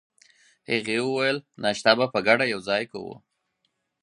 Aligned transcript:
هغې 0.71 0.97
وویل: 1.03 1.37
ناشته 1.63 1.91
به 1.97 2.05
په 2.13 2.19
ګډه 2.27 2.45
یوځای 2.53 2.83
کوو. 2.91 3.15